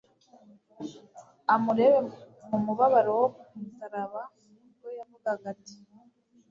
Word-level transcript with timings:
Amurebe 1.53 1.99
mu 2.49 2.57
mubabaro 2.65 3.11
wo 3.21 3.27
ku 3.43 3.49
musaraba, 3.61 4.21
ubwo 4.67 4.87
yavugaga 4.97 5.45
ati, 5.53 5.75